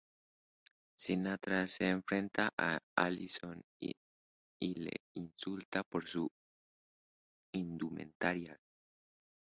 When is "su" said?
6.07-6.27